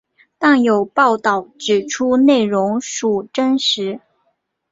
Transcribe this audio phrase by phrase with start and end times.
[0.39, 3.99] 但有报导指出内容属真实。